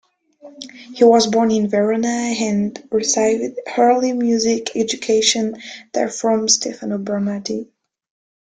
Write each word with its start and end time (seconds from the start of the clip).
He 0.95 1.03
was 1.03 1.27
born 1.27 1.51
in 1.51 1.69
Verona 1.69 2.07
and 2.07 2.87
received 2.89 3.59
early 3.77 4.13
music 4.13 4.75
education 4.75 5.61
there 5.93 6.09
from 6.09 6.47
Stefano 6.47 6.97
Bernardi. 6.97 7.69